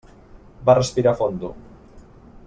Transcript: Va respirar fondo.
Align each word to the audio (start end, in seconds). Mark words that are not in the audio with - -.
Va 0.69 0.75
respirar 0.79 1.13
fondo. 1.21 1.51